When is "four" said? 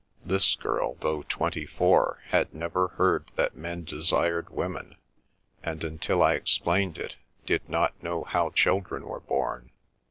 1.67-2.23